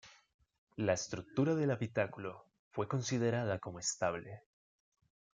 [0.77, 4.41] La estructura del habitáculo fue considerada como estable.